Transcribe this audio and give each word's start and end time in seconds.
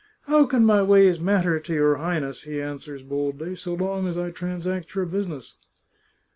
"How 0.31 0.47
can 0.47 0.65
my 0.65 0.81
ways 0.81 1.19
matter 1.19 1.59
to 1.59 1.73
your 1.75 1.97
High 1.97 2.17
ness," 2.17 2.41
he 2.41 2.59
answers 2.59 3.03
boldly," 3.03 3.53
so 3.55 3.75
long 3.75 4.07
as 4.07 4.17
I 4.17 4.31
transact 4.31 4.95
your 4.95 5.05
business 5.05 5.53